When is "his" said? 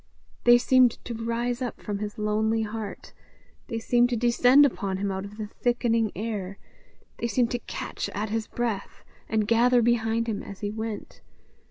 1.99-2.17, 8.31-8.47